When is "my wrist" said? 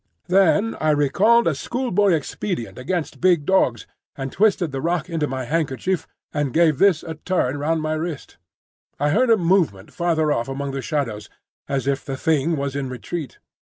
7.83-8.37